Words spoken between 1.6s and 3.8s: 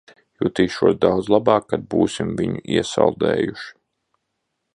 kad būsim viņu iesaldējuši.